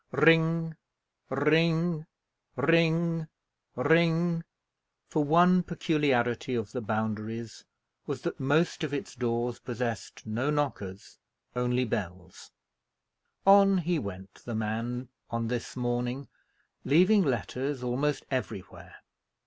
[0.11, 0.75] Ring
[1.29, 2.07] ring
[2.55, 3.27] ring
[3.75, 4.43] ring
[5.07, 7.65] for one peculiarity of the Boundaries
[8.07, 11.19] was, that most of its doors possessed no knockers,
[11.55, 12.49] only bells
[13.45, 16.27] on he went, the man, on this morning,
[16.83, 18.95] leaving letters almost everywhere.